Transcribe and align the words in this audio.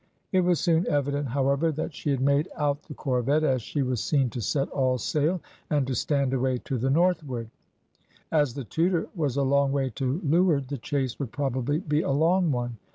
It 0.31 0.41
was 0.41 0.59
soon 0.59 0.87
evident, 0.87 1.27
however, 1.27 1.71
that 1.73 1.93
she 1.93 2.09
had 2.09 2.21
made 2.21 2.49
out 2.57 2.81
the 2.81 2.95
corvette, 2.95 3.43
as 3.43 3.61
she 3.61 3.83
was 3.83 4.01
seen 4.03 4.31
to 4.31 4.41
set 4.41 4.67
all 4.71 4.97
sail, 4.97 5.41
and 5.69 5.85
to 5.85 5.93
stand 5.93 6.33
away 6.33 6.57
to 6.57 6.79
the 6.79 6.89
northward: 6.89 7.51
as 8.31 8.55
the 8.55 8.63
Tudor 8.63 9.09
was 9.15 9.37
a 9.37 9.43
long 9.43 9.71
way 9.71 9.91
to 9.91 10.19
leeward, 10.23 10.69
the 10.69 10.79
chase 10.79 11.19
would 11.19 11.31
probably 11.31 11.81
be 11.81 12.01
a 12.01 12.09
long 12.09 12.51
one. 12.51 12.77